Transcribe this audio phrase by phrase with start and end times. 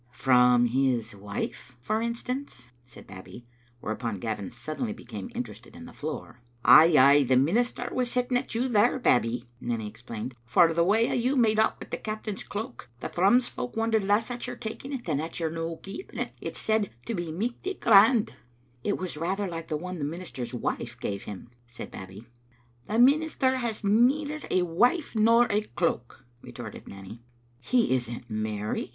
[0.15, 3.45] "From his wife, for instance," said Babbie,
[3.81, 8.35] where upon Gavin suddenly became interested in the floor." Ay, ay, the minister was hitting
[8.35, 8.97] at you there.
[8.97, 12.89] Bab bie," Nanny explained, "for the way you made off wi' the captain's cloak.
[12.99, 16.33] The Thrums folk wondered less at your taking it than at your no keeping it.
[16.41, 18.33] It's said to be michty grand.""
[18.83, 22.25] It was rather like the one the minister's wife gave him," said Babbie.
[22.87, 27.21] "The minister has neither a wife nor a cloak," re torted Nanny."
[27.71, 28.89] He isn't married?"